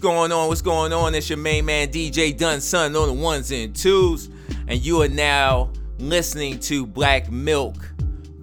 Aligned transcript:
Going 0.00 0.30
on? 0.30 0.46
What's 0.46 0.62
going 0.62 0.92
on? 0.92 1.16
It's 1.16 1.28
your 1.28 1.38
main 1.38 1.64
man 1.64 1.88
DJ 1.88 2.36
Dunn 2.36 2.60
Son 2.60 2.94
on 2.94 3.08
the 3.08 3.12
ones 3.12 3.50
and 3.50 3.74
twos, 3.74 4.30
and 4.68 4.78
you 4.80 5.02
are 5.02 5.08
now 5.08 5.72
listening 5.98 6.60
to 6.60 6.86
Black 6.86 7.32
Milk 7.32 7.74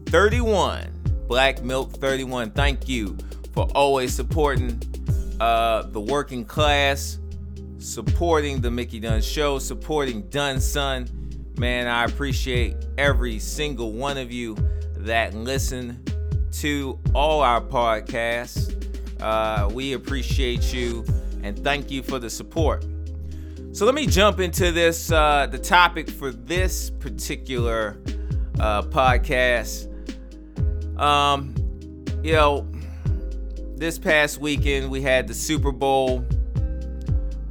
31. 0.07 0.91
Black 1.29 1.63
Milk 1.63 1.93
31. 1.93 2.51
Thank 2.51 2.89
you 2.89 3.17
for 3.53 3.69
always 3.73 4.13
supporting 4.13 4.81
uh, 5.39 5.83
the 5.83 6.01
working 6.01 6.43
class, 6.43 7.19
supporting 7.79 8.59
the 8.59 8.69
Mickey 8.69 8.99
Dunn 8.99 9.21
Show, 9.21 9.57
supporting 9.57 10.23
Dunn 10.23 10.59
Son. 10.59 11.07
Man, 11.57 11.87
I 11.87 12.03
appreciate 12.03 12.75
every 12.97 13.39
single 13.39 13.93
one 13.93 14.17
of 14.17 14.29
you 14.29 14.57
that 14.97 15.33
listen 15.33 16.03
to 16.51 16.99
all 17.13 17.39
our 17.39 17.61
podcasts. 17.61 18.73
Uh, 19.21 19.69
we 19.71 19.93
appreciate 19.93 20.73
you 20.73 21.05
and 21.45 21.63
thank 21.63 21.91
you 21.91 22.01
for 22.01 22.17
the 22.17 22.29
support. 22.29 22.83
So 23.71 23.85
let 23.85 23.93
me 23.93 24.07
jump 24.07 24.39
into 24.39 24.71
this 24.71 25.11
uh, 25.11 25.47
the 25.51 25.59
topic 25.59 26.09
for 26.09 26.31
this 26.31 26.89
particular 26.89 27.97
uh, 28.59 28.81
podcast. 28.81 29.91
Um, 30.99 31.53
you 32.23 32.33
know, 32.33 32.67
this 33.75 33.99
past 33.99 34.39
weekend 34.39 34.89
we 34.89 35.01
had 35.01 35.27
the 35.27 35.35
Super 35.35 35.71
Bowl. 35.71 36.25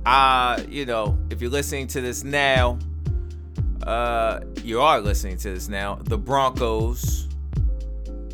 Uh, 0.04 0.60
you 0.68 0.86
know, 0.86 1.16
if 1.30 1.40
you're 1.40 1.50
listening 1.50 1.86
to 1.88 2.00
this 2.00 2.24
now, 2.24 2.78
uh, 3.84 4.40
you 4.64 4.80
are 4.80 5.00
listening 5.00 5.36
to 5.38 5.54
this 5.54 5.68
now. 5.68 6.00
The 6.02 6.18
Broncos, 6.18 7.28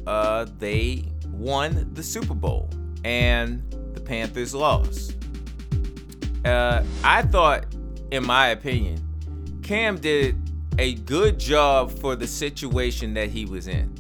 uh, 0.07 0.47
they 0.59 1.05
won 1.27 1.91
the 1.93 2.03
Super 2.03 2.35
Bowl, 2.35 2.71
and 3.05 3.63
the 3.93 4.01
Panthers 4.01 4.55
lost. 4.55 5.20
Uh, 6.45 6.83
I 7.05 7.23
thought, 7.23 7.67
in 8.11 8.25
my 8.25 8.49
opinion, 8.49 9.03
Cam 9.63 9.99
did 9.99 10.37
a 10.79 10.95
good 10.95 11.39
job 11.39 11.91
for 11.91 12.17
the 12.17 12.27
situation 12.27 13.15
that 13.15 13.29
he 13.29 13.45
was 13.45 13.69
in. 13.69 13.95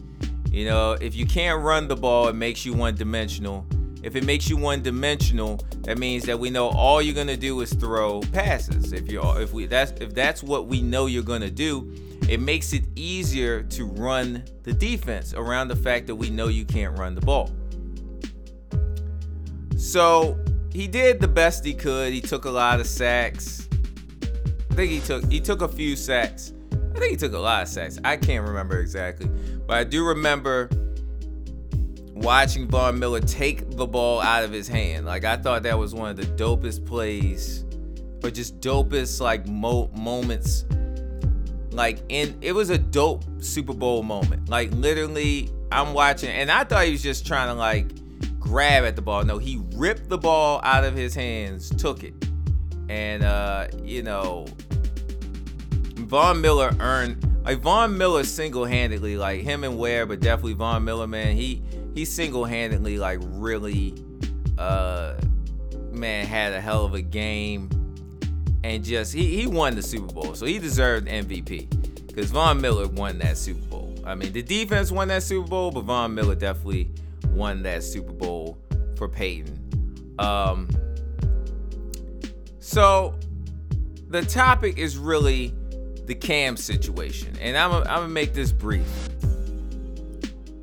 You 0.51 0.65
know, 0.65 0.93
if 0.93 1.15
you 1.15 1.27
can't 1.27 1.63
run 1.63 1.87
the 1.87 1.97
ball, 1.97 2.29
it 2.29 2.35
makes 2.35 2.65
you 2.65 2.73
one 2.73 2.95
dimensional. 2.95 3.67
If 4.03 4.17
it 4.17 4.25
makes 4.25 4.49
you 4.49 4.57
one 4.57 4.83
dimensional, 4.83 5.61
that 5.83 5.99
means 5.99 6.25
that 6.25 6.39
we 6.39 6.51
know 6.51 6.69
all 6.71 7.03
you're 7.03 7.15
gonna 7.15 7.37
do 7.37 7.61
is 7.61 7.73
throw 7.75 8.21
passes. 8.33 8.93
If 8.93 9.13
you're 9.13 9.41
if 9.41 9.53
we 9.53 9.67
that's 9.67 9.93
if 10.01 10.15
that's 10.15 10.43
what 10.43 10.67
we 10.67 10.81
know 10.81 11.07
you're 11.07 11.23
gonna 11.23 11.51
do, 11.51 11.93
it 12.29 12.41
makes 12.41 12.73
it 12.73 12.85
easier 12.97 13.63
to 13.65 13.85
run 13.85 14.43
the 14.63 14.73
defense 14.73 15.35
around 15.35 15.69
the 15.69 15.77
fact 15.77 16.07
that 16.07 16.15
we 16.15 16.31
know 16.31 16.49
you 16.49 16.65
can't 16.65 16.99
run 16.99 17.15
the 17.15 17.21
ball. 17.21 17.51
So 19.77 20.39
he 20.73 20.87
did 20.87 21.21
the 21.21 21.29
best 21.29 21.65
he 21.65 21.75
could. 21.75 22.13
He 22.13 22.21
took 22.21 22.45
a 22.45 22.51
lot 22.51 22.81
of 22.81 22.87
sacks. 22.87 23.69
I 24.71 24.75
think 24.75 24.93
he 24.93 25.01
took 25.01 25.31
he 25.31 25.41
took 25.41 25.63
a 25.63 25.69
few 25.69 25.97
sacks. 25.97 26.53
I 26.95 26.99
think 26.99 27.11
he 27.11 27.17
took 27.17 27.33
a 27.33 27.39
lot 27.39 27.63
of 27.63 27.69
sacks. 27.69 27.99
I 28.05 28.17
can't 28.17 28.47
remember 28.47 28.79
exactly, 28.79 29.29
but 29.67 29.77
I 29.77 29.85
do 29.85 30.07
remember 30.07 30.69
watching 32.15 32.69
Von 32.69 32.99
Miller 32.99 33.21
take 33.21 33.71
the 33.71 33.87
ball 33.87 34.21
out 34.21 34.45
of 34.45 34.53
his 34.53 34.69
hand. 34.69 35.07
Like 35.07 35.25
I 35.25 35.37
thought 35.37 35.65
that 35.65 35.79
was 35.79 35.95
one 35.95 36.11
of 36.11 36.17
the 36.17 36.27
dopest 36.43 36.87
plays, 36.87 37.65
or 38.23 38.31
just 38.31 38.61
dopest 38.61 39.21
like 39.21 39.47
mo- 39.47 39.91
moments. 39.95 40.65
Like 41.73 42.01
in 42.09 42.37
it 42.41 42.53
was 42.53 42.71
a 42.71 42.79
dope 42.79 43.25
Super 43.41 43.75
Bowl 43.75 44.03
moment. 44.03 44.49
Like 44.49 44.71
literally, 44.73 45.51
I'm 45.73 45.95
watching, 45.95 46.31
and 46.31 46.51
I 46.51 46.65
thought 46.65 46.85
he 46.85 46.93
was 46.93 47.03
just 47.03 47.27
trying 47.27 47.49
to 47.49 47.55
like 47.55 47.87
grab 48.51 48.85
at 48.85 48.97
the 48.97 49.03
ball. 49.03 49.25
No, 49.25 49.39
he 49.39 49.63
ripped 49.77 50.09
the 50.09 50.19
ball 50.19 50.61
out 50.65 50.83
of 50.83 50.95
his 50.95 51.15
hands, 51.15 51.71
took 51.71 52.03
it. 52.03 52.15
And 52.89 53.23
uh, 53.23 53.69
you 53.85 54.03
know, 54.03 54.47
Von 55.95 56.41
Miller 56.41 56.75
earned 56.81 57.25
like 57.45 57.61
Von 57.61 57.97
Miller 57.97 58.25
single-handedly, 58.25 59.17
like 59.17 59.43
him 59.43 59.63
and 59.63 59.79
Ware, 59.79 60.05
but 60.05 60.19
definitely 60.19 60.55
Von 60.55 60.85
Miller, 60.85 61.07
man. 61.07 61.37
He 61.37 61.63
he 61.95 62.05
single-handedly 62.05 62.99
like 62.99 63.21
really 63.23 63.95
uh 64.59 65.15
man 65.93 66.27
had 66.27 66.53
a 66.53 66.61
hell 66.61 66.85
of 66.85 66.95
a 66.95 67.03
game 67.03 67.69
and 68.65 68.85
just 68.85 69.13
he, 69.13 69.27
he 69.37 69.47
won 69.47 69.77
the 69.77 69.83
Super 69.83 70.13
Bowl. 70.13 70.35
So 70.35 70.45
he 70.45 70.59
deserved 70.59 71.07
MVP. 71.07 72.07
Because 72.09 72.33
Von 72.33 72.61
Miller 72.61 72.89
won 72.89 73.19
that 73.19 73.37
Super 73.39 73.65
Bowl. 73.67 73.95
I 74.05 74.17
mean 74.17 74.33
the 74.33 74.43
defense 74.43 74.91
won 74.91 75.07
that 75.09 75.23
Super 75.23 75.49
Bowl, 75.49 75.71
but 75.71 75.85
Von 75.85 76.17
Miller 76.17 76.35
definitely 76.35 76.91
won 77.31 77.63
that 77.63 77.83
Super 77.83 78.13
Bowl 78.13 78.59
for 78.97 79.09
Peyton. 79.09 80.15
Um, 80.19 80.69
so 82.59 83.19
the 84.09 84.23
topic 84.23 84.79
is 84.79 84.99
really 84.99 85.55
the 86.07 86.15
Cam 86.15 86.57
situation, 86.57 87.37
and 87.41 87.57
I'm 87.57 87.73
I'm 87.73 87.85
gonna 87.85 88.09
make 88.09 88.35
this 88.35 88.53
brief. 88.53 88.87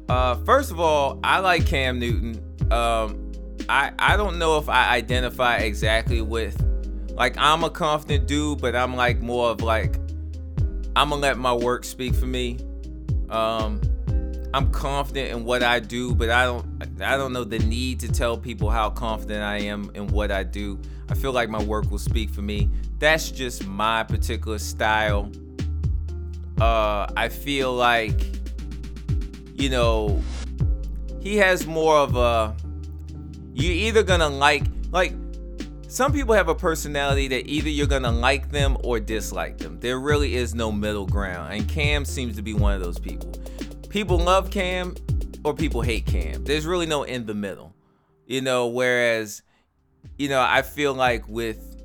Uh, 0.09 0.35
first 0.45 0.71
of 0.71 0.79
all, 0.79 1.19
I 1.23 1.39
like 1.39 1.65
Cam 1.65 1.99
Newton. 1.99 2.41
Um, 2.71 3.31
I 3.69 3.91
I 3.97 4.17
don't 4.17 4.37
know 4.37 4.57
if 4.57 4.69
I 4.69 4.89
identify 4.95 5.57
exactly 5.57 6.21
with 6.21 6.61
like 7.09 7.35
I'm 7.37 7.63
a 7.63 7.69
confident 7.69 8.27
dude, 8.27 8.61
but 8.61 8.75
I'm 8.75 8.95
like 8.95 9.19
more 9.19 9.49
of 9.49 9.61
like 9.61 9.97
I'm 10.95 11.09
gonna 11.09 11.15
let 11.15 11.37
my 11.37 11.53
work 11.53 11.83
speak 11.83 12.13
for 12.13 12.27
me. 12.27 12.59
Um, 13.29 13.81
I'm 14.53 14.71
confident 14.71 15.31
in 15.31 15.43
what 15.43 15.61
I 15.61 15.79
do, 15.79 16.15
but 16.15 16.29
I 16.29 16.45
don't 16.45 16.65
I 17.01 17.17
don't 17.17 17.33
know 17.33 17.43
the 17.43 17.59
need 17.59 17.99
to 18.01 18.11
tell 18.11 18.37
people 18.37 18.69
how 18.69 18.89
confident 18.89 19.43
I 19.43 19.59
am 19.59 19.91
in 19.93 20.07
what 20.07 20.31
I 20.31 20.43
do. 20.43 20.79
I 21.09 21.15
feel 21.15 21.31
like 21.31 21.49
my 21.49 21.61
work 21.61 21.91
will 21.91 21.99
speak 21.99 22.29
for 22.29 22.41
me. 22.41 22.69
That's 22.99 23.29
just 23.29 23.67
my 23.67 24.03
particular 24.03 24.57
style. 24.57 25.31
Uh 26.61 27.07
I 27.15 27.29
feel 27.29 27.73
like 27.73 28.19
you 29.53 29.69
know 29.69 30.21
he 31.19 31.37
has 31.37 31.67
more 31.67 31.97
of 31.97 32.15
a 32.15 32.55
you're 33.53 33.73
either 33.73 34.03
gonna 34.03 34.29
like 34.29 34.63
like 34.91 35.13
some 35.89 36.11
people 36.11 36.33
have 36.33 36.47
a 36.47 36.55
personality 36.55 37.27
that 37.29 37.47
either 37.47 37.69
you're 37.69 37.87
gonna 37.87 38.11
like 38.11 38.51
them 38.51 38.77
or 38.83 38.99
dislike 38.99 39.57
them. 39.57 39.79
There 39.79 39.99
really 39.99 40.35
is 40.35 40.53
no 40.53 40.71
middle 40.71 41.05
ground, 41.05 41.53
and 41.53 41.67
Cam 41.67 42.05
seems 42.05 42.35
to 42.37 42.41
be 42.41 42.53
one 42.53 42.73
of 42.73 42.81
those 42.81 42.99
people 42.99 43.31
people 43.89 44.17
love 44.17 44.51
Cam 44.51 44.95
or 45.43 45.53
people 45.53 45.81
hate 45.81 46.05
Cam. 46.05 46.43
There's 46.43 46.65
really 46.65 46.85
no 46.85 47.03
in 47.03 47.25
the 47.25 47.33
middle. 47.33 47.73
You 48.25 48.41
know, 48.41 48.67
whereas, 48.67 49.41
you 50.17 50.27
know, 50.27 50.41
I 50.41 50.61
feel 50.61 50.93
like 50.93 51.27
with 51.27 51.77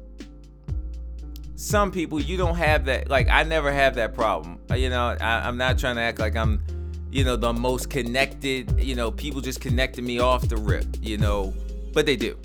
some 1.54 1.92
people, 1.92 2.20
you 2.20 2.36
don't 2.36 2.56
have 2.56 2.86
that. 2.86 3.08
Like, 3.08 3.28
I 3.28 3.44
never 3.44 3.70
have 3.70 3.94
that 3.94 4.14
problem. 4.14 4.58
Uh, 4.68 4.74
you 4.74 4.90
know, 4.90 5.16
I, 5.20 5.48
am 5.48 5.56
not 5.56 5.78
trying 5.78 5.96
to 5.96 6.02
act 6.02 6.18
like 6.18 6.34
I'm, 6.34 6.60
you 7.10 7.24
know, 7.24 7.36
the 7.36 7.52
most 7.52 7.90
connected. 7.90 8.80
You 8.80 8.96
know, 8.96 9.12
people 9.12 9.40
just 9.40 9.60
connected 9.60 10.02
me 10.02 10.18
off 10.18 10.48
the 10.48 10.56
rip, 10.56 10.86
you 11.00 11.18
know, 11.18 11.54
but 11.92 12.06
they 12.06 12.16
do. 12.16 12.36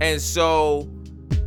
And 0.00 0.20
so, 0.20 0.88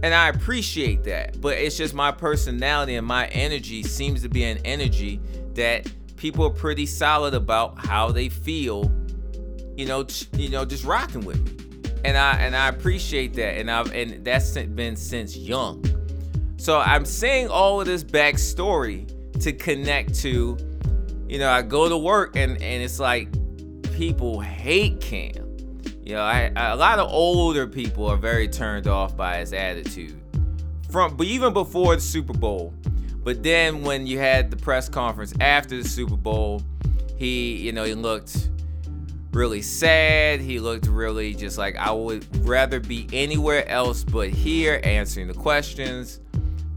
and 0.04 0.14
I 0.14 0.30
appreciate 0.30 1.04
that. 1.04 1.42
But 1.42 1.58
it's 1.58 1.76
just 1.76 1.94
my 1.94 2.12
personality 2.12 2.96
and 2.96 3.06
my 3.06 3.28
energy 3.28 3.84
seems 3.84 4.22
to 4.22 4.30
be 4.30 4.46
an 4.46 4.60
energy 4.64 5.20
that 5.56 5.92
people 6.18 6.46
are 6.46 6.52
pretty 6.52 6.86
solid 6.86 7.34
about 7.34 7.86
how 7.86 8.12
they 8.12 8.28
feel, 8.28 8.92
you 9.78 9.86
know, 9.86 10.06
you 10.34 10.50
know, 10.50 10.66
just 10.66 10.84
rocking 10.84 11.24
with 11.24 11.40
me. 11.46 11.92
And 12.04 12.18
I 12.18 12.32
and 12.38 12.56
I 12.56 12.68
appreciate 12.68 13.34
that. 13.36 13.58
And 13.58 13.72
I've 13.72 13.92
and 13.94 14.26
that's 14.26 14.58
been 14.58 14.96
since 14.96 15.38
young. 15.38 15.84
So 16.58 16.80
I'm 16.80 17.06
saying 17.06 17.48
all 17.48 17.80
of 17.80 17.88
this 17.88 18.04
backstory 18.04 19.08
to 19.42 19.54
connect 19.54 20.16
to, 20.22 20.58
you 21.30 21.40
know, 21.40 21.50
I 21.50 21.62
go 21.62 21.88
to 21.88 21.98
work 21.98 22.36
and 22.36 22.54
and 22.62 22.84
it's 22.84 23.00
like 23.00 23.30
people 23.94 24.40
hate 24.40 25.00
Cam. 25.00 25.58
You 26.04 26.16
know, 26.16 26.22
I, 26.22 26.52
I, 26.56 26.70
a 26.70 26.76
lot 26.76 27.00
of 27.00 27.12
older 27.12 27.68
people 27.68 28.08
are 28.08 28.18
very 28.18 28.48
turned 28.48 28.88
off 28.88 29.18
by 29.18 29.38
his 29.38 29.54
attitude. 29.54 30.20
From 30.90 31.18
but 31.18 31.28
even 31.28 31.52
before 31.54 31.96
the 31.96 32.02
Super 32.02 32.34
Bowl, 32.34 32.74
but 33.28 33.44
then 33.44 33.82
when 33.84 34.08
you 34.08 34.20
had 34.20 34.50
the 34.50 34.56
press 34.56 34.88
conference 34.88 35.34
after 35.42 35.76
the 35.76 35.86
Super 35.86 36.16
Bowl, 36.16 36.62
he, 37.18 37.58
you 37.58 37.74
know, 37.74 37.84
he 37.84 37.94
looked 37.94 38.50
really 39.34 39.62
sad. 39.62 40.40
He 40.40 40.62
looked 40.62 40.88
really 40.88 41.34
just 41.34 41.58
like 41.58 41.76
I 41.76 41.92
would 41.92 42.26
rather 42.48 42.80
be 42.80 43.06
anywhere 43.12 43.68
else 43.68 44.06
but 44.06 44.30
here 44.30 44.80
answering 44.82 45.28
the 45.28 45.34
questions. 45.34 46.22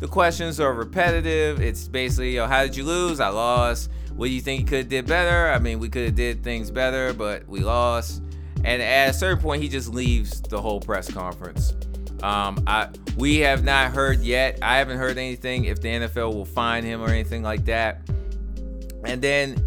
The 0.01 0.09
questions 0.09 0.59
are 0.59 0.73
repetitive. 0.73 1.61
It's 1.61 1.87
basically, 1.87 2.35
yo, 2.35 2.49
how 2.49 2.65
did 2.65 2.75
you 2.75 2.83
lose? 2.83 3.21
I 3.21 3.29
lost. 3.29 3.89
What 4.17 4.27
do 4.27 4.33
you 4.33 4.41
think 4.41 4.63
you 4.63 4.67
could 4.67 4.79
have 4.79 4.89
did 4.89 5.07
better? 5.07 5.53
I 5.53 5.61
mean, 5.61 5.79
we 5.79 5.89
could 5.89 6.07
have 6.07 6.17
did 6.17 6.43
things 6.43 6.73
better, 6.73 7.13
but 7.13 7.47
we 7.47 7.61
lost. 7.61 8.25
And 8.65 8.83
at 8.83 9.11
a 9.11 9.13
certain 9.13 9.41
point, 9.41 9.63
he 9.63 9.69
just 9.69 9.95
leaves 9.95 10.41
the 10.41 10.61
whole 10.61 10.81
press 10.81 11.09
conference. 11.13 11.77
Um, 12.23 12.63
I 12.67 12.89
we 13.17 13.39
have 13.39 13.65
not 13.65 13.93
heard 13.93 14.21
yet. 14.21 14.59
I 14.63 14.79
haven't 14.79 14.99
heard 14.99 15.19
anything 15.19 15.65
if 15.65 15.81
the 15.81 15.89
NFL 15.89 16.35
will 16.35 16.45
fine 16.45 16.85
him 16.85 17.01
or 17.01 17.09
anything 17.09 17.43
like 17.43 17.65
that. 17.67 18.09
And 19.05 19.23
then 19.23 19.65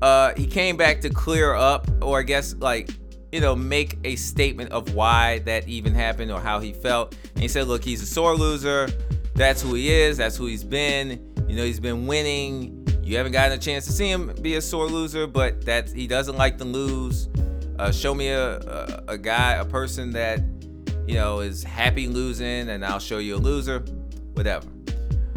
uh, 0.00 0.32
he 0.36 0.46
came 0.46 0.76
back 0.76 1.00
to 1.02 1.10
clear 1.10 1.54
up, 1.54 1.86
or 2.00 2.18
I 2.18 2.22
guess 2.22 2.54
like 2.54 2.90
you 3.32 3.40
know, 3.40 3.54
make 3.54 3.98
a 4.04 4.16
statement 4.16 4.72
of 4.72 4.94
why 4.94 5.38
that 5.40 5.68
even 5.68 5.94
happened 5.94 6.32
or 6.32 6.40
how 6.40 6.58
he 6.58 6.72
felt. 6.72 7.16
And 7.34 7.42
he 7.42 7.48
said, 7.48 7.68
look, 7.68 7.84
he's 7.84 8.02
a 8.02 8.06
sore 8.06 8.34
loser. 8.34 8.88
That's 9.34 9.62
who 9.62 9.74
he 9.74 9.90
is. 9.90 10.16
That's 10.16 10.36
who 10.36 10.46
he's 10.46 10.64
been. 10.64 11.32
You 11.48 11.56
know, 11.56 11.64
he's 11.64 11.80
been 11.80 12.06
winning. 12.06 12.86
You 13.02 13.16
haven't 13.16 13.32
gotten 13.32 13.56
a 13.56 13.60
chance 13.60 13.86
to 13.86 13.92
see 13.92 14.10
him 14.10 14.34
be 14.42 14.56
a 14.56 14.60
sore 14.60 14.86
loser, 14.86 15.26
but 15.26 15.64
that 15.64 15.90
he 15.90 16.06
doesn't 16.06 16.36
like 16.36 16.58
to 16.58 16.64
lose. 16.64 17.28
Uh, 17.78 17.90
show 17.90 18.14
me 18.14 18.28
a, 18.28 18.58
a, 18.58 19.04
a 19.08 19.18
guy, 19.18 19.54
a 19.54 19.64
person 19.64 20.10
that 20.10 20.40
you 21.06 21.14
know 21.14 21.40
is 21.40 21.62
happy 21.62 22.06
losing, 22.06 22.68
and 22.68 22.84
I'll 22.84 22.98
show 22.98 23.18
you 23.18 23.36
a 23.36 23.38
loser. 23.38 23.80
Whatever. 24.34 24.66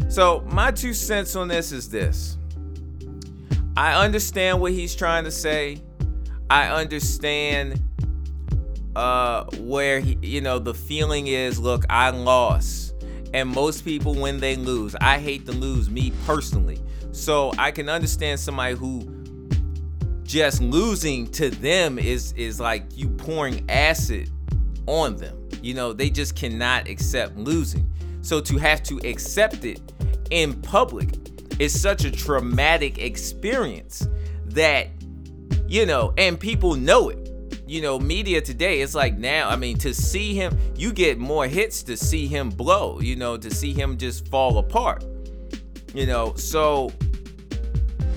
So 0.08 0.44
my 0.46 0.70
two 0.70 0.94
cents 0.94 1.34
on 1.36 1.48
this 1.48 1.72
is 1.72 1.90
this. 1.90 2.36
I 3.76 4.04
understand 4.04 4.60
what 4.60 4.72
he's 4.72 4.94
trying 4.94 5.24
to 5.24 5.30
say. 5.30 5.82
I 6.48 6.68
understand 6.68 7.82
uh 8.96 9.44
where 9.58 9.98
he, 9.98 10.16
you 10.22 10.40
know 10.40 10.58
the 10.58 10.72
feeling 10.72 11.26
is 11.26 11.58
look 11.58 11.84
i 11.90 12.10
lost 12.10 12.94
and 13.32 13.48
most 13.48 13.84
people 13.84 14.14
when 14.14 14.38
they 14.38 14.54
lose 14.54 14.94
i 15.00 15.18
hate 15.18 15.44
to 15.44 15.52
lose 15.52 15.90
me 15.90 16.12
personally 16.26 16.80
so 17.10 17.52
i 17.58 17.72
can 17.72 17.88
understand 17.88 18.38
somebody 18.38 18.76
who 18.76 19.04
just 20.22 20.62
losing 20.62 21.26
to 21.26 21.50
them 21.50 21.98
is 21.98 22.32
is 22.32 22.60
like 22.60 22.84
you 22.96 23.08
pouring 23.08 23.68
acid 23.68 24.30
on 24.86 25.16
them 25.16 25.48
you 25.62 25.74
know 25.74 25.92
they 25.92 26.10
just 26.10 26.36
cannot 26.36 26.88
accept 26.88 27.36
losing 27.36 27.88
so 28.22 28.40
to 28.40 28.56
have 28.58 28.82
to 28.82 28.98
accept 29.04 29.64
it 29.64 29.80
in 30.30 30.54
public 30.62 31.08
is 31.58 31.78
such 31.78 32.04
a 32.04 32.10
traumatic 32.10 32.98
experience 32.98 34.08
that 34.44 34.88
you 35.66 35.86
know 35.86 36.12
and 36.18 36.38
people 36.38 36.74
know 36.74 37.08
it 37.08 37.24
you 37.66 37.80
know, 37.80 37.98
media 37.98 38.40
today, 38.40 38.80
it's 38.80 38.94
like 38.94 39.16
now, 39.16 39.48
I 39.48 39.56
mean, 39.56 39.78
to 39.78 39.94
see 39.94 40.34
him, 40.34 40.56
you 40.76 40.92
get 40.92 41.18
more 41.18 41.46
hits 41.46 41.82
to 41.84 41.96
see 41.96 42.26
him 42.26 42.50
blow, 42.50 43.00
you 43.00 43.16
know, 43.16 43.36
to 43.36 43.50
see 43.50 43.72
him 43.72 43.96
just 43.96 44.28
fall 44.28 44.58
apart. 44.58 45.04
You 45.94 46.06
know, 46.06 46.34
so, 46.34 46.92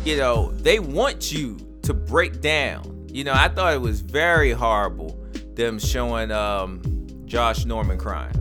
you 0.03 0.17
know, 0.17 0.51
they 0.51 0.79
want 0.79 1.31
you 1.31 1.57
to 1.83 1.93
break 1.93 2.41
down. 2.41 3.07
You 3.09 3.23
know, 3.23 3.33
I 3.33 3.47
thought 3.47 3.73
it 3.73 3.81
was 3.81 4.01
very 4.01 4.51
horrible 4.51 5.16
them 5.57 5.77
showing 5.79 6.31
um, 6.31 6.81
Josh 7.25 7.65
Norman 7.65 7.97
crying. 7.97 8.33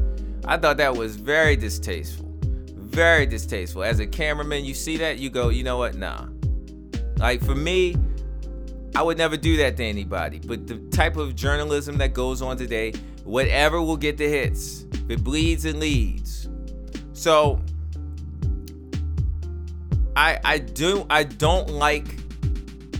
I 0.44 0.56
thought 0.56 0.76
that 0.76 0.94
was 0.94 1.16
very 1.16 1.56
distasteful. 1.56 2.32
Very 2.76 3.26
distasteful. 3.26 3.82
As 3.82 3.98
a 3.98 4.06
cameraman, 4.06 4.64
you 4.64 4.74
see 4.74 4.96
that, 4.98 5.18
you 5.18 5.28
go, 5.28 5.48
you 5.48 5.64
know 5.64 5.78
what? 5.78 5.96
Nah. 5.96 6.28
Like 7.18 7.42
for 7.42 7.54
me, 7.56 7.96
I 8.94 9.02
would 9.02 9.18
never 9.18 9.36
do 9.36 9.56
that 9.58 9.76
to 9.78 9.84
anybody. 9.84 10.38
But 10.38 10.66
the 10.66 10.78
type 10.90 11.16
of 11.16 11.34
journalism 11.34 11.98
that 11.98 12.14
goes 12.14 12.40
on 12.40 12.56
today, 12.56 12.92
whatever 13.24 13.82
will 13.82 13.96
get 13.96 14.16
the 14.16 14.28
hits. 14.28 14.86
It 15.08 15.22
bleeds, 15.22 15.64
and 15.64 15.78
leads. 15.78 16.48
So 17.12 17.60
I 20.16 20.38
I 20.44 20.58
do 20.58 21.06
I 21.10 21.24
don't 21.24 21.70
like 21.70 22.06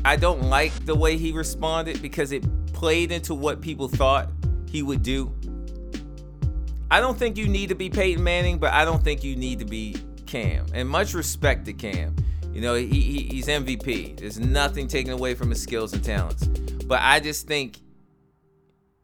I 0.04 0.16
don't 0.16 0.42
like 0.44 0.72
the 0.84 0.94
way 0.94 1.16
he 1.16 1.32
responded 1.32 2.00
because 2.00 2.30
it 2.30 2.44
played 2.76 3.10
into 3.10 3.34
what 3.34 3.60
people 3.60 3.88
thought 3.88 4.30
he 4.68 4.82
would 4.82 5.02
do. 5.02 5.34
I 6.90 7.00
don't 7.00 7.18
think 7.18 7.36
you 7.36 7.48
need 7.48 7.70
to 7.70 7.74
be 7.74 7.90
Peyton 7.90 8.22
Manning, 8.22 8.58
but 8.58 8.72
I 8.72 8.84
don't 8.84 9.02
think 9.02 9.24
you 9.24 9.34
need 9.34 9.58
to 9.58 9.64
be 9.64 9.96
Cam. 10.26 10.66
And 10.74 10.88
much 10.88 11.14
respect 11.14 11.64
to 11.64 11.72
Cam. 11.72 12.14
You 12.52 12.60
know, 12.60 12.74
he, 12.74 12.86
he, 12.86 13.22
he's 13.24 13.46
MVP. 13.46 14.18
There's 14.18 14.38
nothing 14.38 14.88
taken 14.88 15.12
away 15.12 15.34
from 15.34 15.50
his 15.50 15.60
skills 15.60 15.94
and 15.94 16.04
talents. 16.04 16.46
But 16.46 17.00
I 17.02 17.18
just 17.18 17.48
think 17.48 17.80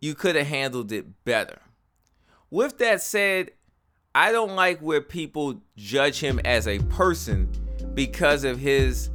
you 0.01 0.15
could 0.15 0.37
have 0.37 0.47
handled 0.47 0.93
it 0.93 1.07
better. 1.25 1.59
With 2.51 2.79
that 2.79 3.01
said, 3.01 3.53
I 4.15 4.33
don't 4.33 4.55
like 4.55 4.81
where 4.81 5.01
people 5.01 5.63
judge 5.77 6.21
him 6.21 6.41
as 6.45 6.69
a 6.69 6.79
person 6.79 7.51
because 7.95 8.45
of 8.45 8.59
his 8.59 9.09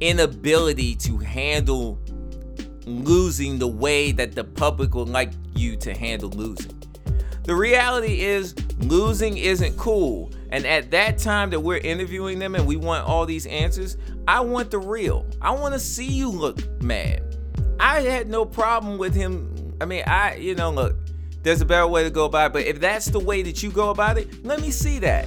inability 0.00 0.94
to 0.96 1.18
handle 1.18 1.98
losing 2.90 3.58
the 3.58 3.68
way 3.68 4.12
that 4.12 4.34
the 4.34 4.44
public 4.44 4.94
would 4.94 5.08
like 5.08 5.32
you 5.54 5.76
to 5.76 5.94
handle 5.94 6.30
losing. 6.30 6.76
The 7.44 7.54
reality 7.54 8.20
is, 8.20 8.54
losing 8.80 9.38
isn't 9.38 9.76
cool. 9.76 10.30
And 10.50 10.66
at 10.66 10.90
that 10.90 11.18
time 11.18 11.50
that 11.50 11.60
we're 11.60 11.78
interviewing 11.78 12.38
them 12.38 12.54
and 12.54 12.66
we 12.66 12.76
want 12.76 13.06
all 13.06 13.24
these 13.24 13.46
answers, 13.46 13.96
I 14.28 14.40
want 14.40 14.70
the 14.70 14.78
real. 14.78 15.26
I 15.40 15.52
want 15.52 15.74
to 15.74 15.80
see 15.80 16.06
you 16.06 16.28
look 16.28 16.58
mad. 16.82 17.22
I 17.78 18.00
had 18.00 18.28
no 18.28 18.44
problem 18.44 18.98
with 18.98 19.14
him. 19.14 19.74
I 19.80 19.84
mean, 19.84 20.02
I, 20.06 20.34
you 20.36 20.54
know, 20.54 20.70
look, 20.70 20.96
there's 21.42 21.60
a 21.60 21.64
better 21.64 21.86
way 21.86 22.04
to 22.04 22.10
go 22.10 22.26
about 22.26 22.50
it, 22.50 22.52
but 22.52 22.64
if 22.64 22.80
that's 22.80 23.06
the 23.06 23.18
way 23.18 23.42
that 23.42 23.62
you 23.62 23.70
go 23.70 23.90
about 23.90 24.18
it, 24.18 24.44
let 24.44 24.60
me 24.60 24.70
see 24.70 24.98
that. 24.98 25.26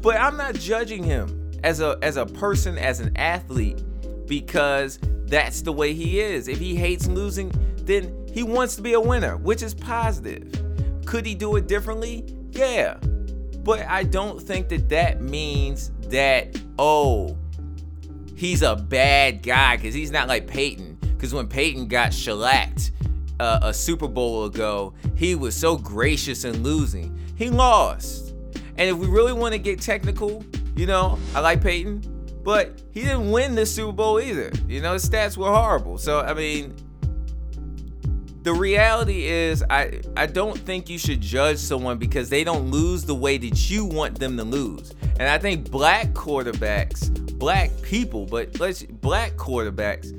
But 0.00 0.16
I'm 0.16 0.36
not 0.36 0.54
judging 0.54 1.02
him 1.02 1.52
as 1.62 1.80
a 1.80 1.98
as 2.00 2.16
a 2.16 2.24
person, 2.24 2.78
as 2.78 3.00
an 3.00 3.16
athlete, 3.16 3.82
because 4.26 4.98
that's 5.26 5.62
the 5.62 5.72
way 5.72 5.92
he 5.92 6.20
is. 6.20 6.48
If 6.48 6.58
he 6.58 6.76
hates 6.76 7.06
losing, 7.06 7.52
then 7.82 8.26
he 8.32 8.42
wants 8.42 8.76
to 8.76 8.82
be 8.82 8.92
a 8.94 9.00
winner, 9.00 9.36
which 9.36 9.62
is 9.62 9.74
positive. 9.74 10.52
Could 11.04 11.26
he 11.26 11.34
do 11.34 11.56
it 11.56 11.66
differently? 11.66 12.24
Yeah. 12.50 12.98
But 13.62 13.80
I 13.86 14.04
don't 14.04 14.40
think 14.40 14.68
that 14.68 14.88
that 14.90 15.20
means 15.20 15.90
that, 16.08 16.60
oh, 16.78 17.36
he's 18.36 18.62
a 18.62 18.76
bad 18.76 19.42
guy 19.42 19.76
because 19.76 19.94
he's 19.94 20.10
not 20.10 20.28
like 20.28 20.46
Peyton. 20.46 20.98
Because 21.00 21.34
when 21.34 21.48
Peyton 21.48 21.88
got 21.88 22.12
shellacked 22.12 22.92
uh, 23.40 23.60
a 23.62 23.74
Super 23.74 24.08
Bowl 24.08 24.44
ago, 24.44 24.94
he 25.16 25.34
was 25.34 25.56
so 25.56 25.76
gracious 25.76 26.44
in 26.44 26.62
losing. 26.62 27.18
He 27.36 27.50
lost. 27.50 28.34
And 28.78 28.90
if 28.90 28.96
we 28.96 29.06
really 29.06 29.32
want 29.32 29.52
to 29.52 29.58
get 29.58 29.80
technical, 29.80 30.44
you 30.76 30.86
know, 30.86 31.18
I 31.34 31.40
like 31.40 31.62
Peyton, 31.62 32.02
but 32.46 32.80
he 32.92 33.00
didn't 33.00 33.32
win 33.32 33.56
the 33.56 33.66
Super 33.66 33.90
Bowl 33.90 34.20
either. 34.20 34.52
You 34.68 34.80
know, 34.80 34.92
his 34.92 35.06
stats 35.06 35.36
were 35.36 35.48
horrible. 35.48 35.98
So, 35.98 36.20
I 36.20 36.32
mean, 36.32 36.76
the 38.44 38.54
reality 38.54 39.24
is 39.24 39.64
I 39.68 40.00
I 40.16 40.26
don't 40.26 40.56
think 40.56 40.88
you 40.88 40.96
should 40.96 41.20
judge 41.20 41.58
someone 41.58 41.98
because 41.98 42.28
they 42.28 42.44
don't 42.44 42.70
lose 42.70 43.04
the 43.04 43.16
way 43.16 43.36
that 43.36 43.68
you 43.68 43.84
want 43.84 44.20
them 44.20 44.36
to 44.36 44.44
lose. 44.44 44.94
And 45.18 45.28
I 45.28 45.38
think 45.38 45.72
black 45.72 46.12
quarterbacks, 46.12 47.10
black 47.36 47.72
people, 47.82 48.26
but 48.26 48.60
let's 48.60 48.84
black 48.84 49.32
quarterbacks 49.32 50.12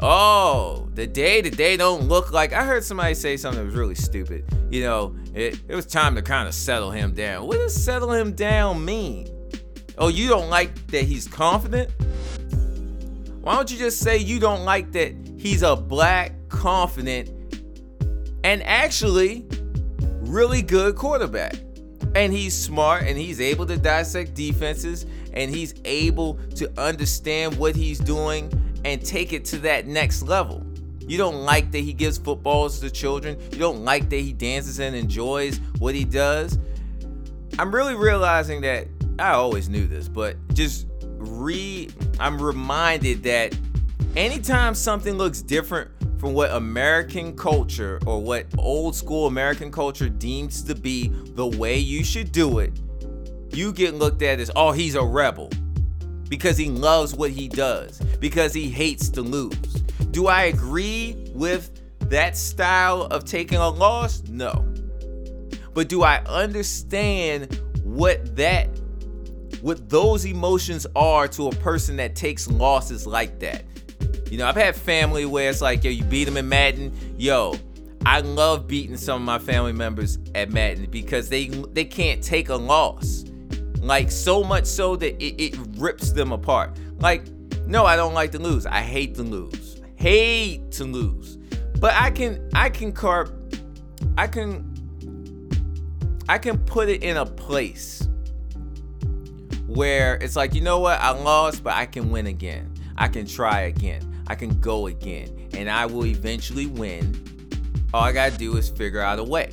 Oh, 0.00 0.88
the 0.94 1.06
day 1.06 1.42
that 1.42 1.58
they 1.58 1.76
don't 1.76 2.08
look 2.08 2.32
like 2.32 2.54
I 2.54 2.64
heard 2.64 2.84
somebody 2.84 3.12
say 3.12 3.36
something 3.36 3.60
that 3.60 3.66
was 3.66 3.74
really 3.74 3.94
stupid. 3.94 4.44
You 4.70 4.82
know, 4.82 5.16
it, 5.34 5.60
it 5.68 5.74
was 5.74 5.84
time 5.84 6.14
to 6.14 6.22
kind 6.22 6.48
of 6.48 6.54
settle 6.54 6.90
him 6.90 7.12
down. 7.12 7.46
What 7.46 7.58
does 7.58 7.74
settle 7.74 8.12
him 8.12 8.32
down 8.32 8.82
mean? 8.82 9.28
Oh, 9.96 10.08
you 10.08 10.28
don't 10.28 10.50
like 10.50 10.86
that 10.88 11.04
he's 11.04 11.28
confident? 11.28 11.90
Why 13.40 13.56
don't 13.56 13.70
you 13.70 13.78
just 13.78 14.00
say 14.00 14.18
you 14.18 14.40
don't 14.40 14.64
like 14.64 14.92
that 14.92 15.14
he's 15.36 15.62
a 15.62 15.76
black, 15.76 16.32
confident, 16.48 17.30
and 18.42 18.62
actually 18.62 19.46
really 20.22 20.62
good 20.62 20.96
quarterback. 20.96 21.54
And 22.14 22.32
he's 22.32 22.56
smart 22.56 23.04
and 23.04 23.18
he's 23.18 23.40
able 23.40 23.66
to 23.66 23.76
dissect 23.76 24.34
defenses 24.34 25.04
and 25.32 25.54
he's 25.54 25.74
able 25.84 26.34
to 26.56 26.70
understand 26.80 27.56
what 27.56 27.74
he's 27.74 27.98
doing 27.98 28.52
and 28.84 29.04
take 29.04 29.32
it 29.32 29.44
to 29.46 29.58
that 29.58 29.86
next 29.86 30.22
level. 30.22 30.64
You 31.00 31.18
don't 31.18 31.42
like 31.44 31.70
that 31.72 31.80
he 31.80 31.92
gives 31.92 32.18
footballs 32.18 32.80
to 32.80 32.90
children. 32.90 33.38
You 33.52 33.58
don't 33.58 33.84
like 33.84 34.08
that 34.10 34.16
he 34.20 34.32
dances 34.32 34.78
and 34.78 34.94
enjoys 34.96 35.58
what 35.78 35.94
he 35.94 36.04
does. 36.04 36.58
I'm 37.58 37.74
really 37.74 37.94
realizing 37.94 38.62
that 38.62 38.88
I 39.18 39.30
always 39.30 39.68
knew 39.68 39.86
this, 39.86 40.08
but 40.08 40.36
just 40.54 40.86
re 41.00 41.88
I'm 42.18 42.40
reminded 42.40 43.22
that 43.24 43.56
anytime 44.16 44.74
something 44.74 45.14
looks 45.14 45.40
different 45.40 45.90
from 46.18 46.32
what 46.32 46.50
American 46.50 47.36
culture 47.36 48.00
or 48.06 48.20
what 48.20 48.46
old 48.58 48.96
school 48.96 49.26
American 49.26 49.70
culture 49.70 50.08
deems 50.08 50.62
to 50.64 50.74
be 50.74 51.08
the 51.08 51.46
way 51.46 51.78
you 51.78 52.02
should 52.02 52.32
do 52.32 52.58
it, 52.58 52.72
you 53.52 53.72
get 53.72 53.94
looked 53.94 54.22
at 54.22 54.40
as, 54.40 54.50
oh, 54.56 54.72
he's 54.72 54.94
a 54.94 55.04
rebel 55.04 55.50
because 56.28 56.56
he 56.56 56.70
loves 56.70 57.14
what 57.14 57.30
he 57.30 57.48
does, 57.48 58.00
because 58.18 58.52
he 58.52 58.68
hates 58.68 59.08
to 59.10 59.22
lose. 59.22 59.56
Do 60.10 60.26
I 60.26 60.44
agree 60.44 61.30
with 61.34 61.70
that 62.08 62.36
style 62.36 63.02
of 63.02 63.24
taking 63.24 63.58
a 63.58 63.68
loss? 63.68 64.22
No. 64.28 64.64
But 65.74 65.88
do 65.88 66.02
I 66.02 66.22
understand 66.24 67.60
what 67.82 68.36
that 68.36 68.68
what 69.64 69.88
those 69.88 70.26
emotions 70.26 70.86
are 70.94 71.26
to 71.26 71.48
a 71.48 71.50
person 71.52 71.96
that 71.96 72.14
takes 72.14 72.46
losses 72.48 73.06
like 73.06 73.38
that? 73.38 73.64
You 74.30 74.36
know, 74.36 74.46
I've 74.46 74.56
had 74.56 74.76
family 74.76 75.24
where 75.24 75.48
it's 75.48 75.62
like, 75.62 75.82
yo, 75.84 75.90
you 75.90 76.04
beat 76.04 76.24
them 76.24 76.36
in 76.36 76.46
Madden. 76.46 76.92
Yo, 77.16 77.56
I 78.04 78.20
love 78.20 78.68
beating 78.68 78.98
some 78.98 79.22
of 79.22 79.24
my 79.24 79.38
family 79.38 79.72
members 79.72 80.18
at 80.34 80.50
Madden 80.50 80.90
because 80.90 81.30
they 81.30 81.46
they 81.46 81.86
can't 81.86 82.22
take 82.22 82.50
a 82.50 82.54
loss. 82.54 83.24
Like 83.78 84.10
so 84.10 84.44
much 84.44 84.66
so 84.66 84.96
that 84.96 85.14
it, 85.18 85.42
it 85.42 85.58
rips 85.78 86.12
them 86.12 86.32
apart. 86.32 86.76
Like, 86.98 87.26
no, 87.66 87.86
I 87.86 87.96
don't 87.96 88.12
like 88.12 88.32
to 88.32 88.38
lose. 88.38 88.66
I 88.66 88.82
hate 88.82 89.14
to 89.14 89.22
lose. 89.22 89.80
Hate 89.96 90.72
to 90.72 90.84
lose. 90.84 91.38
But 91.80 91.94
I 91.94 92.10
can 92.10 92.50
I 92.52 92.68
can 92.68 92.92
carp 92.92 93.32
I 94.18 94.26
can 94.26 94.70
I 96.28 96.36
can 96.36 96.58
put 96.58 96.90
it 96.90 97.02
in 97.02 97.16
a 97.16 97.24
place 97.24 98.06
where 99.74 100.14
it's 100.16 100.36
like, 100.36 100.54
you 100.54 100.60
know 100.60 100.78
what, 100.78 101.00
I 101.00 101.10
lost, 101.10 101.62
but 101.62 101.74
I 101.74 101.86
can 101.86 102.10
win 102.10 102.26
again. 102.26 102.72
I 102.96 103.08
can 103.08 103.26
try 103.26 103.62
again. 103.62 104.22
I 104.26 104.34
can 104.34 104.60
go 104.60 104.86
again. 104.86 105.48
And 105.54 105.68
I 105.68 105.86
will 105.86 106.06
eventually 106.06 106.66
win. 106.66 107.20
All 107.92 108.02
I 108.02 108.12
gotta 108.12 108.36
do 108.36 108.56
is 108.56 108.68
figure 108.68 109.00
out 109.00 109.18
a 109.18 109.24
way. 109.24 109.50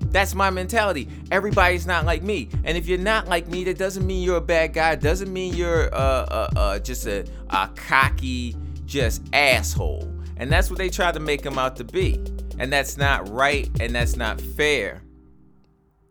That's 0.00 0.34
my 0.34 0.50
mentality. 0.50 1.08
Everybody's 1.32 1.86
not 1.86 2.04
like 2.04 2.22
me. 2.22 2.48
And 2.62 2.78
if 2.78 2.86
you're 2.86 2.98
not 2.98 3.26
like 3.26 3.48
me, 3.48 3.64
that 3.64 3.78
doesn't 3.78 4.06
mean 4.06 4.22
you're 4.22 4.36
a 4.36 4.40
bad 4.40 4.72
guy. 4.72 4.94
Doesn't 4.94 5.32
mean 5.32 5.54
you're 5.54 5.92
uh, 5.92 5.96
uh, 5.96 6.50
uh, 6.56 6.78
just 6.78 7.06
a, 7.06 7.26
a 7.50 7.68
cocky, 7.74 8.56
just 8.84 9.22
asshole. 9.32 10.08
And 10.36 10.50
that's 10.52 10.70
what 10.70 10.78
they 10.78 10.88
try 10.88 11.10
to 11.10 11.20
make 11.20 11.44
him 11.44 11.58
out 11.58 11.76
to 11.76 11.84
be. 11.84 12.20
And 12.58 12.72
that's 12.72 12.96
not 12.96 13.28
right 13.28 13.68
and 13.80 13.92
that's 13.92 14.16
not 14.16 14.40
fair. 14.40 15.02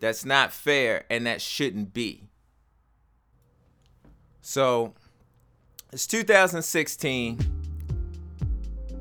That's 0.01 0.25
not 0.25 0.51
fair 0.51 1.05
and 1.09 1.25
that 1.27 1.41
shouldn't 1.41 1.93
be. 1.93 2.27
So 4.45 4.93
it's 5.93 6.05
2016 6.05 7.39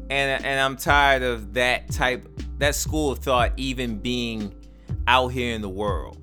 and 0.08 0.44
and 0.44 0.60
I'm 0.60 0.76
tired 0.76 1.24
of 1.24 1.54
that 1.54 1.90
type 1.90 2.28
that 2.58 2.76
school 2.76 3.10
of 3.10 3.18
thought 3.18 3.52
even 3.56 3.98
being 3.98 4.54
out 5.08 5.28
here 5.28 5.52
in 5.52 5.60
the 5.60 5.68
world. 5.68 6.16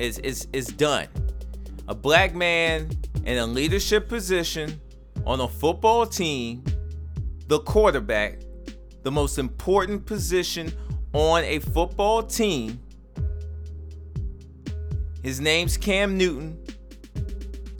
It's 0.00 0.18
it's 0.18 0.48
it's 0.52 0.72
done. 0.72 1.06
A 1.86 1.94
black 1.94 2.34
man 2.34 2.90
in 3.24 3.38
a 3.38 3.46
leadership 3.46 4.08
position 4.08 4.80
on 5.24 5.38
a 5.40 5.46
football 5.46 6.06
team, 6.06 6.64
the 7.46 7.60
quarterback, 7.60 8.40
the 9.04 9.12
most 9.12 9.38
important 9.38 10.04
position 10.06 10.72
on 11.12 11.44
a 11.44 11.60
football 11.60 12.24
team. 12.24 12.80
His 15.22 15.40
name's 15.40 15.76
Cam 15.76 16.18
Newton 16.18 16.58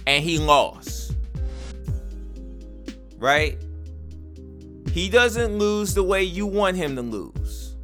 and 0.07 0.23
he 0.25 0.38
lost. 0.38 1.14
Right? 3.19 3.59
He 4.92 5.09
doesn't 5.09 5.59
lose 5.59 5.95
the 5.95 6.02
way 6.02 6.23
you 6.25 6.47
want 6.47 6.76
him 6.76 6.97
to 6.97 7.02
lose. 7.02 7.76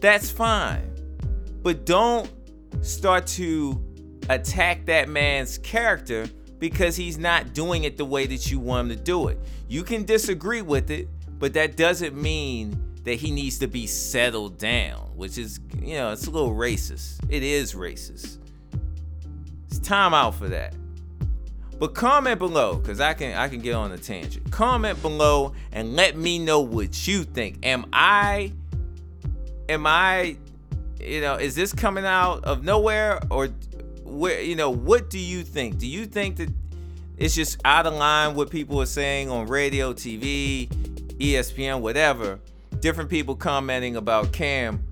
That's 0.00 0.30
fine. 0.30 0.90
But 1.62 1.86
don't 1.86 2.30
start 2.82 3.26
to 3.28 3.82
attack 4.28 4.86
that 4.86 5.08
man's 5.08 5.58
character 5.58 6.26
because 6.58 6.96
he's 6.96 7.18
not 7.18 7.54
doing 7.54 7.84
it 7.84 7.96
the 7.96 8.04
way 8.04 8.26
that 8.26 8.50
you 8.50 8.58
want 8.58 8.90
him 8.90 8.96
to 8.96 9.02
do 9.02 9.28
it. 9.28 9.38
You 9.68 9.82
can 9.82 10.04
disagree 10.04 10.62
with 10.62 10.90
it, 10.90 11.08
but 11.38 11.52
that 11.54 11.76
doesn't 11.76 12.14
mean 12.14 12.82
that 13.04 13.14
he 13.14 13.30
needs 13.30 13.58
to 13.58 13.68
be 13.68 13.86
settled 13.86 14.58
down, 14.58 14.98
which 15.14 15.38
is, 15.38 15.60
you 15.80 15.94
know, 15.94 16.10
it's 16.10 16.26
a 16.26 16.30
little 16.30 16.54
racist. 16.54 17.20
It 17.28 17.42
is 17.42 17.74
racist. 17.74 18.38
It's 19.66 19.78
time 19.78 20.12
out 20.12 20.34
for 20.34 20.48
that. 20.48 20.74
But 21.78 21.94
comment 21.94 22.38
below, 22.38 22.78
cause 22.78 23.00
I 23.00 23.12
can 23.12 23.36
I 23.36 23.48
can 23.48 23.60
get 23.60 23.74
on 23.74 23.92
a 23.92 23.98
tangent. 23.98 24.50
Comment 24.50 25.00
below 25.02 25.52
and 25.72 25.94
let 25.94 26.16
me 26.16 26.38
know 26.38 26.60
what 26.60 27.06
you 27.06 27.24
think. 27.24 27.66
Am 27.66 27.86
I 27.92 28.52
am 29.68 29.86
I 29.86 30.36
you 31.00 31.20
know, 31.20 31.34
is 31.34 31.54
this 31.54 31.72
coming 31.72 32.06
out 32.06 32.44
of 32.44 32.64
nowhere 32.64 33.20
or 33.30 33.48
where 34.04 34.40
you 34.40 34.56
know, 34.56 34.70
what 34.70 35.10
do 35.10 35.18
you 35.18 35.42
think? 35.42 35.78
Do 35.78 35.86
you 35.86 36.06
think 36.06 36.36
that 36.36 36.50
it's 37.18 37.34
just 37.34 37.60
out 37.64 37.86
of 37.86 37.94
line 37.94 38.34
what 38.34 38.50
people 38.50 38.80
are 38.80 38.86
saying 38.86 39.30
on 39.30 39.46
radio, 39.46 39.92
TV, 39.92 40.68
ESPN, 41.18 41.80
whatever? 41.80 42.40
Different 42.80 43.10
people 43.10 43.36
commenting 43.36 43.96
about 43.96 44.32
Cam. 44.32 44.82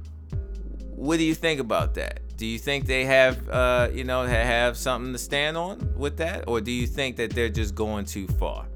What 0.94 1.16
do 1.16 1.24
you 1.24 1.34
think 1.34 1.60
about 1.60 1.94
that? 1.94 2.20
Do 2.44 2.50
you 2.50 2.58
think 2.58 2.84
they 2.84 3.06
have, 3.06 3.48
uh, 3.48 3.88
you 3.90 4.04
know, 4.04 4.26
have 4.26 4.76
something 4.76 5.14
to 5.14 5.18
stand 5.18 5.56
on 5.56 5.94
with 5.96 6.18
that, 6.18 6.44
or 6.46 6.60
do 6.60 6.70
you 6.70 6.86
think 6.86 7.16
that 7.16 7.30
they're 7.30 7.48
just 7.48 7.74
going 7.74 8.04
too 8.04 8.26
far? 8.26 8.66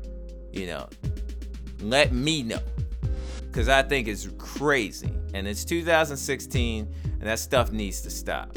You 0.50 0.68
know, 0.68 0.88
let 1.82 2.10
me 2.10 2.42
know, 2.42 2.62
cause 3.52 3.68
I 3.68 3.82
think 3.82 4.08
it's 4.08 4.26
crazy, 4.38 5.12
and 5.34 5.46
it's 5.46 5.66
2016, 5.66 6.94
and 7.04 7.20
that 7.20 7.40
stuff 7.40 7.70
needs 7.70 8.00
to 8.00 8.10
stop. 8.10 8.56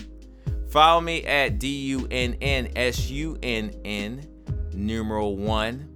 Follow 0.70 1.01
me 1.01 1.25
at 1.25 1.60
D 1.60 1.68
U 1.88 2.08
N 2.10 2.38
N 2.39 2.70
S 2.77 3.10
U 3.10 3.38
N 3.44 3.74
N 3.84 4.25
numeral 4.74 5.36
one. 5.36 5.94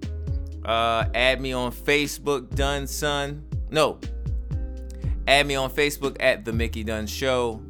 Uh, 0.62 1.06
add 1.14 1.40
me 1.40 1.54
on 1.54 1.72
Facebook, 1.72 2.54
Dunn 2.54 2.86
Son. 2.86 3.46
No, 3.70 3.98
add 5.26 5.46
me 5.46 5.54
on 5.54 5.70
Facebook 5.70 6.18
at 6.20 6.44
the 6.44 6.52
Mickey 6.52 6.84
Dunn 6.84 7.06
Show 7.06 7.62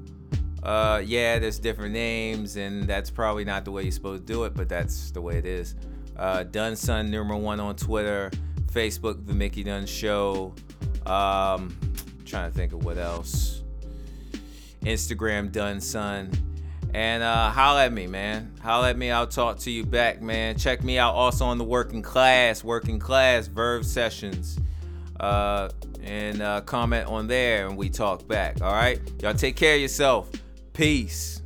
uh, 0.66 1.00
yeah, 1.06 1.38
there's 1.38 1.60
different 1.60 1.92
names, 1.92 2.56
and 2.56 2.88
that's 2.88 3.08
probably 3.08 3.44
not 3.44 3.64
the 3.64 3.70
way 3.70 3.84
you're 3.84 3.92
supposed 3.92 4.26
to 4.26 4.32
do 4.32 4.42
it, 4.44 4.54
but 4.54 4.68
that's 4.68 5.12
the 5.12 5.20
way 5.20 5.38
it 5.38 5.46
is. 5.46 5.76
Uh, 6.16 6.42
Dunson 6.42 7.08
number 7.08 7.36
one 7.36 7.60
on 7.60 7.76
Twitter, 7.76 8.32
Facebook, 8.72 9.24
The 9.26 9.32
Mickey 9.32 9.62
Dunn 9.62 9.86
Show. 9.86 10.56
Um, 11.06 11.78
trying 12.24 12.50
to 12.50 12.56
think 12.56 12.72
of 12.72 12.84
what 12.84 12.98
else. 12.98 13.62
Instagram, 14.82 15.52
Dunson. 15.52 16.36
And 16.92 17.22
uh, 17.22 17.52
at 17.54 17.92
me, 17.92 18.08
man. 18.08 18.52
Holla 18.60 18.90
at 18.90 18.98
me. 18.98 19.12
I'll 19.12 19.28
talk 19.28 19.60
to 19.60 19.70
you 19.70 19.84
back, 19.84 20.20
man. 20.20 20.58
Check 20.58 20.82
me 20.82 20.98
out 20.98 21.14
also 21.14 21.44
on 21.44 21.58
the 21.58 21.64
Working 21.64 22.02
Class, 22.02 22.64
Working 22.64 22.98
Class 22.98 23.46
Verve 23.46 23.86
Sessions. 23.86 24.58
Uh, 25.20 25.68
and 26.02 26.42
uh, 26.42 26.60
comment 26.62 27.06
on 27.06 27.28
there, 27.28 27.68
and 27.68 27.76
we 27.76 27.88
talk 27.88 28.26
back. 28.26 28.60
All 28.62 28.72
right, 28.72 29.00
y'all 29.22 29.32
take 29.32 29.54
care 29.54 29.76
of 29.76 29.80
yourself. 29.80 30.28
Peace. 30.76 31.40